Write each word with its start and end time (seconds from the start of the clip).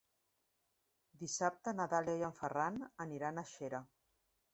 Dissabte 1.23 1.73
na 1.79 1.87
Dàlia 1.91 2.15
i 2.21 2.25
en 2.29 2.33
Ferran 2.39 2.79
aniran 3.07 3.39
a 3.39 3.45
Xera. 3.51 3.83